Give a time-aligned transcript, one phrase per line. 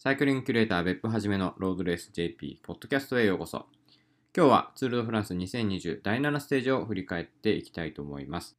[0.00, 3.66] サイクリングキュレーター別府はじめのロードレース JP ポッドキャストへようこそ。
[4.32, 8.56] 今日はツールドフランス2020第7ステージを振り返っていきたいと思います。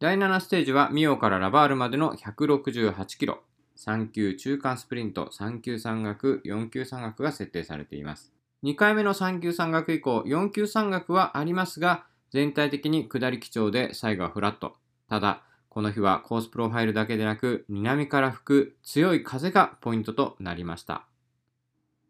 [0.00, 3.42] 第7ステージはミオからラバールまでの168キロ、
[3.76, 8.32] 3級中間スプリント、3級山岳、4級山岳が設定されています。
[8.64, 14.72] 2回目の3級山岳以降、4級山岳はありますが、全体的に下り基調で最後はフラット。
[15.10, 21.06] ただ、この日はコースプロファイルだけでなく、南から吹く強い風がポイントとなりました。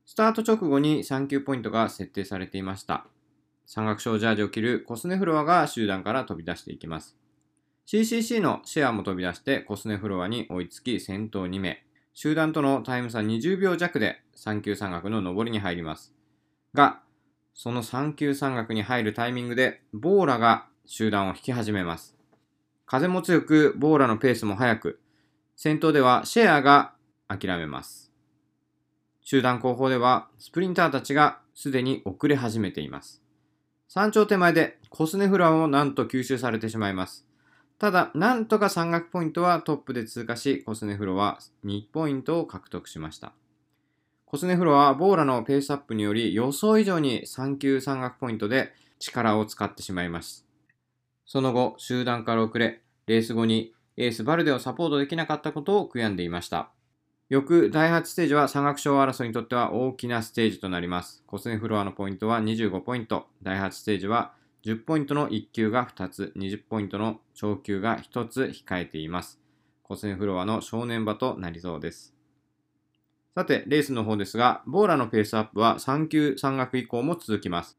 [0.06, 3.06] スタート直後に3級ポイントが設定されていました。
[3.66, 7.16] 山岳賞ジャージを着るコスネフロアが集団から飛び出していきます。
[7.86, 11.84] CCC のシェアも飛び出してコスネフロアに追いつき先頭2名。
[12.14, 16.12] 集団とのタイム差20秒弱で3級山岳の上りに入ります。
[16.74, 17.00] が、
[17.54, 22.17] その3級山岳に入るタイミングでボーラが集団を引き始めます。
[22.90, 25.00] 風も強く、ボーラのペースも速く、
[25.56, 26.94] 先頭ではシェアが
[27.28, 28.10] 諦めます。
[29.20, 33.20] 集団後方ではスプリンターたちがすでに遅れ始めています。
[33.88, 37.26] 山頂手前でコスネフラをなんと吸収されてしまいます。
[37.78, 43.34] ただ、なんとか山岳ポイントはトップで通過し、コスネフロは2ポイントを獲得しました。
[44.24, 50.48] コスネフロはボーラのペースアップにより予想以上に3級山岳ポイントで力を使ってしまいます。
[51.30, 56.70] その後、集団から遅れ、レース後にエースバルデをサポートできなかったことを悔やんでいました。
[57.30, 61.24] 翌第8ステージは山岳賞争いにとっては大きなステージとなります。
[61.26, 63.26] コスネフロアのポイントは25ポイント。
[63.42, 64.34] 第8ステージは
[64.64, 69.40] 10ポイントの1級が2つ、20ポイントの長級が1つ控えています。
[69.82, 72.14] コスネフロアの正念場となりそうです。
[73.34, 77.78] さて、レースの方ですが、ボーラのペースアップは3級山岳以降も続きます。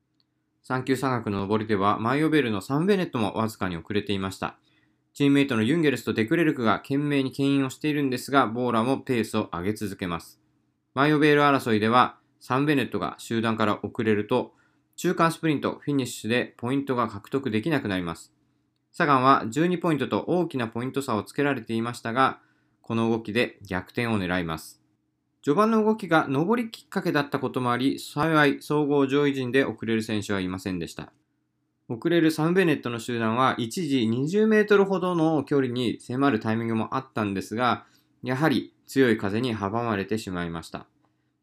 [0.67, 4.57] 3級山岳の上りでは、マイヨベールのサンベネットもわずかに遅れていました。
[5.19, 10.39] チームメイトのユンゲルスとデクレルクが懸命に牽引をしているんですが、ボーラもペースを上げ続けます。
[10.93, 14.53] マイヨベール争いでは、サンベネットが集団から遅れると、
[14.95, 18.31] 中間スプリント、フィニッシュでポイントが獲得できなくなります。
[18.93, 22.39] サガンは12ポイントと大きなポイント差をつけられていましたが、
[22.81, 24.81] この動きで逆転を狙います。
[25.43, 31.11] 序盤の動きが上りきっかけだったこともあり、幸い総合上位陣で遅れる選手はいませんでした。
[31.89, 37.85] 遅れるサンベネットの集団は一時20メートルほどの距離に迫るタイミングもあったんですが、
[38.21, 40.85] やはり強い風に阻まれてしまいました。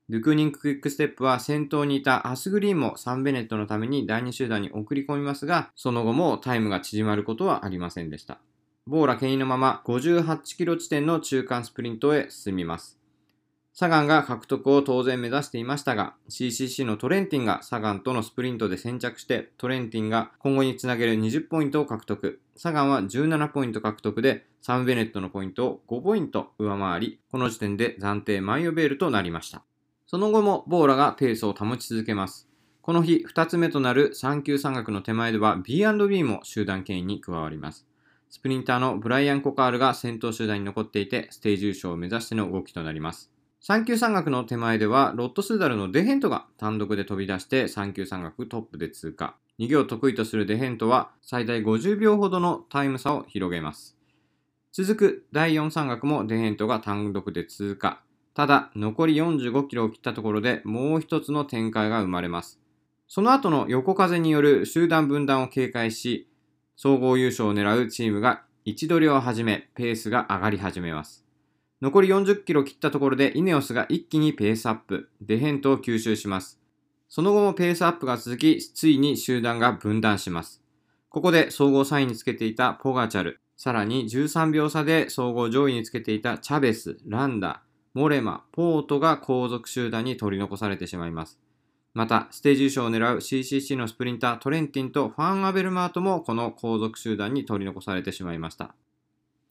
[0.08, 8.38] ドゥクーニンククイックステップは先頭にいたアスグリーンもサンベネットのために第2集団に送り込みますが、その後もタイムが縮まることはありませんでした。
[8.86, 13.00] ボーラ牽引のまま58キロ地点の中間スプリントへ進みます。
[13.78, 22.40] サガンが獲得を当然目指していましたが、CCC のトレンティンがサガンとのスプリントで先着して、トレンティンが今後につなげる20ポイントを獲得。
[22.56, 29.62] サガンは17ポイント獲得で、サンベネットのポイントを5ポイント上回り、この時点で暫定マイヨベールとなりました。
[30.06, 32.48] その後もボーラがペースを保ち続けます。
[32.80, 37.86] この日2つ目となる3級山岳の手前では B&B も集団権威に加わります。
[38.30, 43.35] スプリンターのブライアン・コカールが先頭集団に残っていて、ステージ優勝を目指しての動きとなります。
[43.68, 49.34] 3級山岳の手前では、ロットスーダルのデヘントが単独で飛び出して3級山岳トップで通過。
[49.58, 53.96] 2行得意とするデヘントは最大50秒ほどのタイム差を広げます。
[54.72, 58.02] 続く第4山岳もデヘントが単独で通過。
[58.34, 62.60] ただ、残り45キロを切ったところでもう一つの展開が生まれます。
[63.08, 66.28] その後の横風による集団分断を警戒し、
[66.76, 71.25] 総合優勝を狙うチームが位置取りを始め、ペースが上がり始めます。
[71.82, 76.58] 残り40キロ切ったところでイネオスが一気にペースアップ、デヘントを吸収します。
[77.08, 80.62] その後もペースアップが続き、ついに集団が分断します。
[81.10, 87.62] ここで総合3位につけていたポガチャル、さらに13秒差で総合上位につけていたチャベス、ランダ、
[87.94, 91.38] モレマ、ポートが後続集団に取り残されてしまいます。
[91.92, 98.74] また、ステージ優勝を狙う CCC のスプリンタートレンティンとファン・アベルマートもこの後続集団に取り残されてしまいました。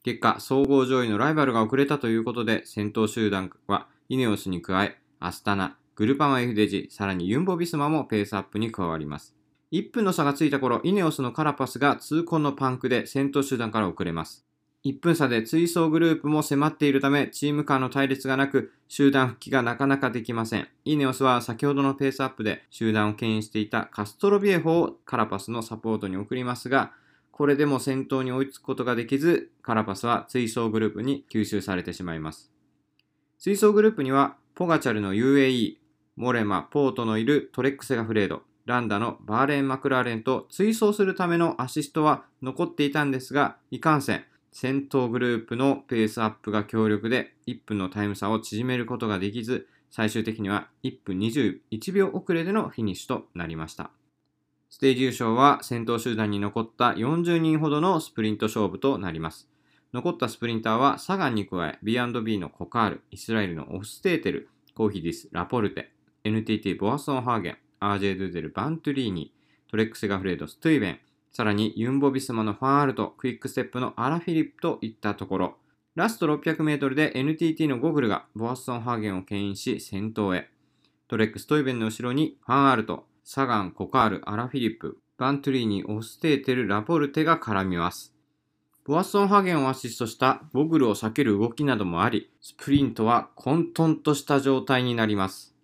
[0.06, 9.34] 結果、総合上位のライバルが遅れたということで、先頭集団はイネオスに加え、アスタナ、グルパマ F デジ、さらにユンボビスマもペースアップに加わります。
[9.72, 14.46] 1分の差がついた頃、イネオスのカラパスが痛恨のパンクで先頭集団から遅れます。
[14.84, 20.68] 1分差で追走グループも迫っているため、チーム間の対立がなく、集団復帰がなかなかできません。
[20.84, 26.92] イネオスは先ほどのペースアップで集団を牽引していたカストロビエホをカラパスのサポートに送りますが、
[27.36, 32.50] これでも先頭に追いつくことができず、カラパスは追走グループに吸収されてしまいます。
[33.38, 35.76] 追走グループには、ポガチャルの UAE、
[36.16, 53.90] モレマ、ポートのいるトレックセガフレード、ランダのバーレン・マクラーレンと追走するためのアシストは残っていたんですが、いかんせん、先頭グループのペースアップが強力で1分のタイム差を縮めることができず、最終的には1分21秒遅れでのフィニッシュとなりました。
[54.76, 59.48] ステージ優勝は先頭集団に残った40人ほどのスプリント勝負となります。
[59.94, 65.92] 残ったスプリンターはサガンに加え B&B のコカール、イスラエルのオフステーテル、コーヒディス、ラポルテ、
[66.24, 69.32] NTT ボアソンハーゲン、RJ ドゥゼル、バントリーニ、
[69.70, 70.98] トレックセガフレード、ストゥイベン、
[71.32, 75.56] さらにユンボビスマのファンアルト、クイックステップのアラフィリップといったところ、
[75.94, 80.50] ラスト600メートルで NTT のゴグルがボアソンハーゲンを牽引し先頭へ。
[81.08, 88.14] トレックストイベンの後ろにファンアルト、サガン、コカール、アラフィリップ、バントリーニ、オステーテル、ラポルテが絡みます。
[88.84, 95.56] ボアソンハゲンをアシストしたゴグルを避ける動きなどもあり、スプリントは混沌とした状態になります。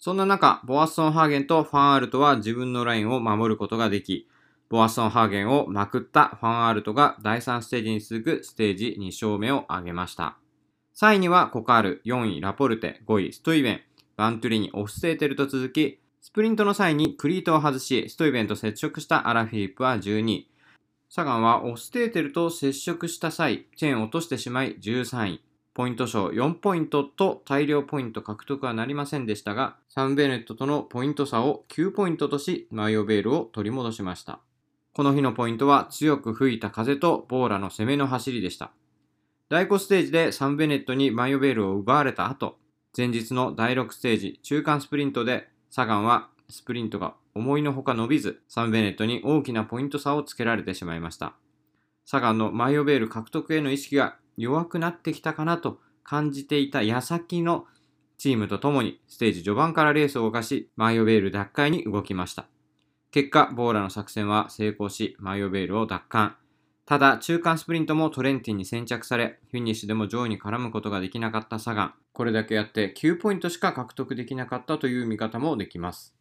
[0.00, 4.28] そんな中、ボアソンハーゲンとファンアルトは自分のラインを守ることができ、
[4.68, 10.36] ボアソンハーゲンをまくったファンアルトが第3ステージに続くステージ2勝目を挙げました。
[10.96, 13.80] 3位にはコカール、4位ラポルテ、5位ストイベン、
[14.16, 20.50] バントリーニ、オフステーテルと続き、スプリントの際にクリートを外し、ストイベンと接触したアラフィリップは12位、
[21.10, 25.42] サガンはオステーテルと接触した際、チェーンを落としてしまい13位。
[25.74, 34.40] ポイント賞4ポイントと大量ポイント獲得はなりませんでしたが、サンベネットとのポイント差を9ポイントとし、マイオベールを取り戻しました。
[34.94, 38.70] この日のポイントは強く吹いた風とボーラの攻めの走りでした。
[39.50, 42.56] 第5ステージでサンベネットにマイオベールを奪われた後、
[42.96, 51.34] 前日の第6ステージ中間スプリントでサガンはスプリントが思いのほか伸びず、サンベネットに大きなポイント差をつけられてしまいました。
[52.04, 57.66] サガンのマイオベール獲得への意識が弱くなってきたかなと感じていた矢先の
[58.18, 62.46] チームと共にステージ序盤からレースを動かし、マイオベール奪回に動きました。
[63.10, 66.36] 結果、ボーラの作戦は成功し、マイオベールを奪還。
[66.86, 71.94] ただ、中間スプリントもトレンティンに先着され、フィニッシュでも上位に絡むことができなかったサガン。
[72.12, 76.14] これだけやって9ポイントしか獲得できなかったという見方もできます。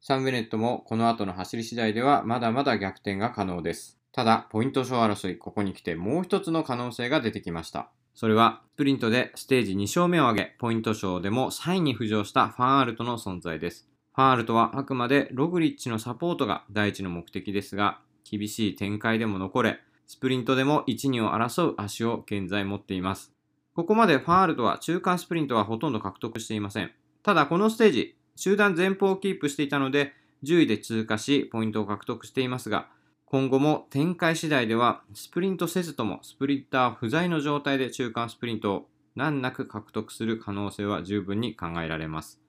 [0.00, 3.98] サンベネットもこの後の走り次第ではまだまだ逆転が可能です。
[4.12, 7.90] ただ、ポイント賞争い、ここに来てもう一つの可能性が出てきました。
[8.14, 13.88] それは、スプリントでステージ2勝目を挙げ、ポイント賞でも3位に浮上したファンアルトの存在です。
[14.14, 23.32] ファンアルトはあくまでログリッチのサポートが第一の目的ですが、厳しい展開でも残れ、スプリントでも1、2を争う足を現在持っています。
[23.74, 26.92] ここまでファンアルトは中間スプリントはほとんど獲得していません。
[27.22, 30.12] ただこのステージ、集団前方をキープしていたので、
[30.44, 32.88] 10位で通過し、ポイントを獲得していますが、
[33.24, 42.40] 今後も展開次第では、スプリントせずとも、スプリンター不在の状態で中間スプリントを難なく獲得する可能性は十分に考えられます。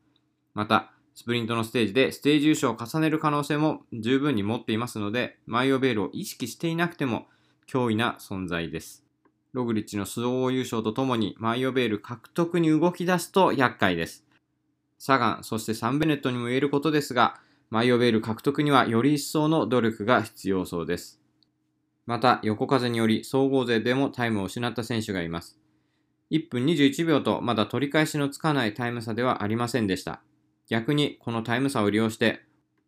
[0.54, 7.28] また、スプリントのステージでステージ優勝を重ねる可能性も十分に持っていますので、マイオベールを意識していなくても
[7.68, 9.04] 脅威な存在です。
[9.54, 14.26] ログリッチの総合優勝とともにマイオベール獲得に動き出すと厄介です。
[15.00, 17.40] サガン、そしてサンベネットにも言えることですが、
[17.70, 21.22] マイオベール獲得にはより一層の努力が必要そうです。
[22.06, 25.58] また、横風により総合勢でもタイムを失った選手がいます。
[26.32, 30.22] 1分21秒とまだ取り返しのつかないタイム差ではありませんでした。
[30.68, 32.42] 逆にこのタイム差を利用して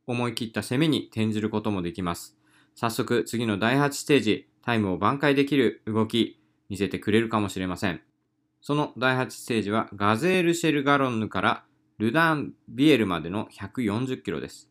[0.07, 2.35] 思い切った攻めに転じることもできます。
[2.75, 8.02] 早速次の第8ステージ、タイムを挽回できる動き見せてくれるかもしれません。
[8.60, 11.64] その第8ステージはガゼールシェルガロンヌから
[12.00, 14.70] ルダンビエルまでの140キロです。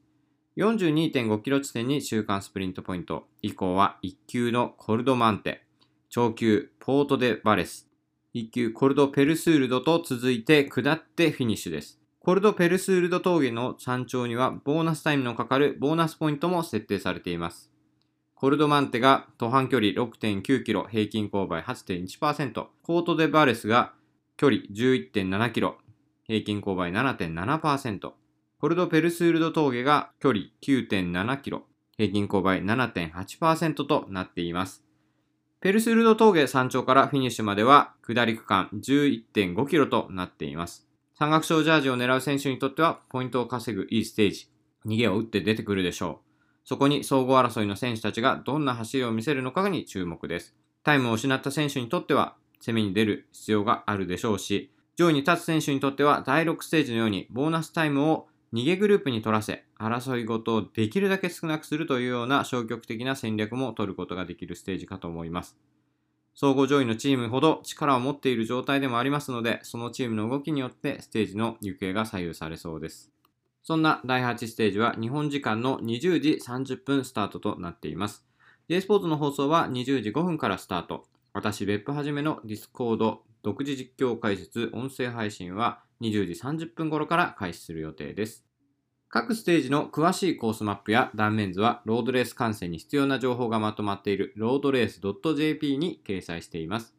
[0.59, 3.26] 42.5キロ地点に中間スプリントポイント。
[3.40, 5.62] 以降は1級のコルドマンテ、
[6.11, 7.88] 超級ポートデバレス、
[8.35, 11.99] 1級コルドペルスールドと続いて下ってフィニッシュです。
[12.20, 17.73] コルドペルスールド峠の山頂にはボーナスタイムのかかるボーナスポイントも設定されています。
[18.37, 23.95] コルドマンテが登坂距離6.9キロ、平均勾配8.1%、ポートデバレスが
[24.37, 25.78] 距離11.7キロ、
[26.25, 28.12] 平均勾配7.7%。
[28.61, 31.62] コルドペルスールド峠が距離9.7キロ、
[31.97, 34.85] 平均勾配7.8%となっています。
[35.61, 40.87] ペルスールド峠山頂からフィニッシュまでは下り区間11.5キロとなっています。
[41.19, 44.50] 山岳賞ジャージを狙う選手にとってはポイントを稼ぐいいステージ。
[44.85, 46.25] 逃げを打って出てくるでしょう。
[46.66, 50.52] そこに総合争いの選手たちがどんな走りを見せるのかに注目です。
[50.82, 65.56] タイムを失った選手にとっては攻めに出る必要があるでしょうし、上位に立つ選手にとっては第6ステージのようにボーナスタイムを逃げグループに取らせ、争い事をできるだけ少なくするというような消極的な戦略も取ることができるステージかと思います。
[66.35, 73.15] 総合上位のチームほど力を持っている状態でもありますので、そのチームの動きによってステージの行方が左右されそうです。
[73.66, 78.25] そんな第8ステージは日本時間の20時30分スタートとなっています。
[78.68, 81.08] J スポーツの放送は20時5分からスタート。
[81.32, 88.46] 私、別府はじめの Discord 独自実況解説音声配信は20時30分頃から開始する予定です。
[89.08, 95.00] 各ステージの詳しいコースマップや断面図はロードレース観戦に必要な情報がまとまっているロードレース
[95.35, 96.94] .jp に掲載しています。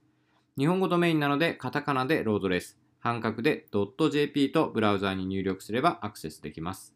[0.58, 3.68] 日本語ドメインなのでカタカナでロードレース、半角で
[4.12, 6.94] .jp とブラウザーに入力すればアクセスできます。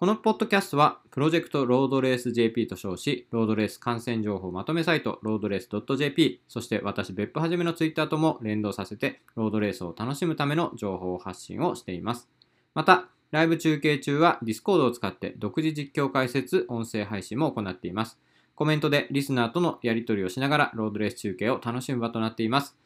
[0.00, 12.30] このポッドキャストは、プロジェクトロードレース JP と称し、ロードレース観戦情報まとめサイト、ロードレース .jp、そして私、別府はじめのツイッターとも連動させて、ロードレースを楽しむための情報発信をしています。
[12.72, 18.18] また、ライブ中継中は Discord を使って独自実況解説、音声配信も行っています。
[18.54, 22.76] コメントでリスナーとのやり取りをしながらロードレース中継を楽しむ場となっています。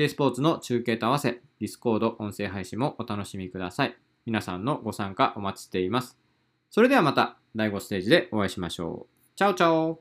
[0.00, 3.94] J スポーツの中継と合わせ、Discord 音声配信もお楽しみください。
[4.24, 6.16] 皆さんのご参加お待ちしています。
[6.70, 9.36] それではまた第5ステージでお会いしましょう。
[9.36, 10.00] チャオチャオ